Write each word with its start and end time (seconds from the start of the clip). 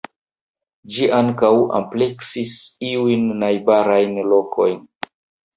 Ĝi 0.95 1.09
ankaŭ 1.17 1.51
ampleksis 1.81 2.55
iujn 2.89 3.29
najbarajn 3.45 4.19
lokojn. 4.33 4.83